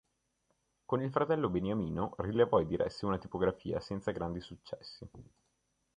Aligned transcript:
Con 0.87 1.03
il 1.03 1.11
fratello 1.11 1.47
"Beniamino" 1.47 2.15
rilevò 2.17 2.59
e 2.59 2.65
diresse 2.65 3.05
una 3.05 3.19
tipografia 3.19 3.79
senza 3.79 4.09
grandi 4.09 4.41
successi. 4.41 5.07